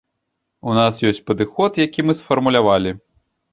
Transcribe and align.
У 0.71 0.77
нас 0.77 0.97
ёсць 1.09 1.21
падыход, 1.27 1.71
які 1.85 1.99
мы 2.07 2.19
сфармулявалі. 2.23 2.99